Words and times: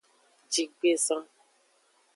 Jigbezan. 0.53 1.23